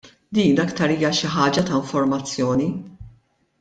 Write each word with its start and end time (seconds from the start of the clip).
Din 0.37 0.55
aktar 0.63 0.93
hija 0.95 1.13
xi 1.19 1.31
ħaġa 1.35 1.67
ta' 1.69 1.77
informazzjoni. 1.83 2.71